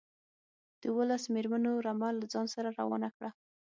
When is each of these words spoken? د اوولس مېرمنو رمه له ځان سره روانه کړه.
د 0.81 0.83
اوولس 0.91 1.23
مېرمنو 1.33 1.71
رمه 1.85 2.09
له 2.19 2.25
ځان 2.33 2.45
سره 2.55 2.69
روانه 2.79 3.09
کړه. 3.15 3.29